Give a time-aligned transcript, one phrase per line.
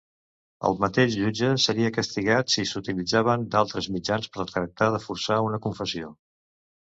[0.67, 6.11] El mateix jutge seria castigat si s'utilitzaven d'altres mitjans per tractar de forçar una confessió.